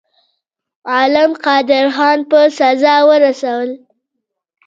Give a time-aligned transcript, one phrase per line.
[0.91, 3.71] غلم قادرخان په سزا ورساوه.